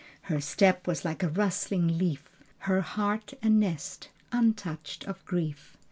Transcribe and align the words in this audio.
Her 0.23 0.41
step 0.41 0.87
was 0.87 1.05
like 1.05 1.21
a 1.21 1.29
rustling 1.29 1.99
leaf: 1.99 2.27
Her 2.57 2.81
heart 2.81 3.35
a 3.43 3.51
nest, 3.51 4.09
untouched 4.31 5.03
of 5.03 5.23
grief. 5.25 5.77